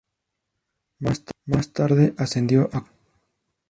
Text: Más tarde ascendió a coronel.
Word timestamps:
Más 1.45 1.73
tarde 1.73 2.15
ascendió 2.17 2.63
a 2.73 2.81
coronel. 2.81 2.89